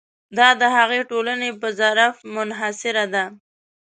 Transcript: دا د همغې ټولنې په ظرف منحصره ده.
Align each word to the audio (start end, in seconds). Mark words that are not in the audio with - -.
دا 0.37 0.49
د 0.61 0.63
همغې 0.75 1.01
ټولنې 1.11 1.49
په 1.61 1.67
ظرف 1.79 2.15
منحصره 2.33 3.05
ده. 3.13 3.25